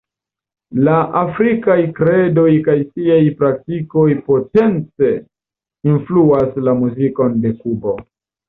[0.85, 5.13] La afrikaj kredoj kaj siaj praktikoj potence
[5.93, 7.99] influis la muzikon de Kubo.